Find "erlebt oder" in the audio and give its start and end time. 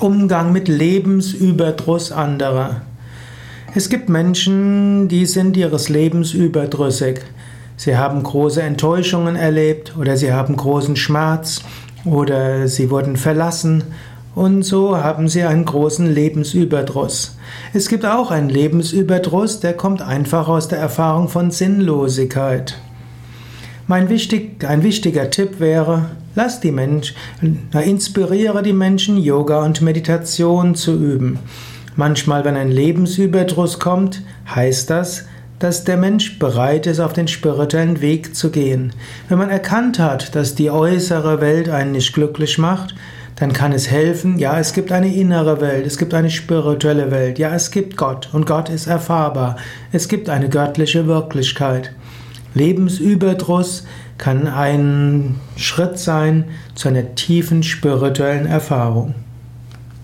9.36-10.16